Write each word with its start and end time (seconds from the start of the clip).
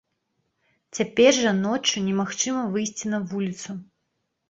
Цяпер 0.99 1.37
жа 1.41 1.53
ноччу 1.59 2.05
немагчыма 2.09 2.67
выйсці 2.75 3.15
на 3.15 3.25
вуліцу. 3.31 3.81